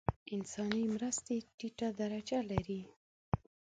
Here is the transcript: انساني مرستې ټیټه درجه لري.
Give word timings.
انساني 0.35 0.81
مرستې 0.93 1.35
ټیټه 1.57 1.89
درجه 1.99 2.39
لري. 2.51 2.81